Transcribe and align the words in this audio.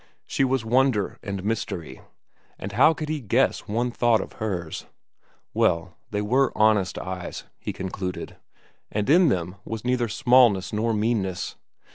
She 0.25 0.43
was 0.43 0.65
wonder 0.65 1.19
and 1.21 1.43
mystery, 1.43 2.01
and 2.57 2.71
how 2.71 2.91
could 2.91 3.07
he 3.07 3.19
guess 3.21 3.67
one 3.67 3.91
thought 3.91 4.19
of 4.19 4.33
hers? 4.41 4.87
Well, 5.53 5.95
they 6.09 6.23
were 6.23 6.51
honest 6.55 6.97
eyes, 6.97 7.43
he 7.59 7.71
concluded, 7.71 8.35
and 8.91 9.07
in 9.11 9.29
them 9.29 9.57
was 9.63 9.85
neither 9.85 10.07
smallness 10.07 10.73
nor 10.73 10.91
meanness. 10.95 11.55